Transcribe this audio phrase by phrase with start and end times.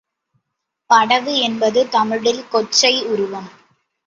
[0.89, 3.49] படவு என்பது தமிழில் கொச்சை உருவம்.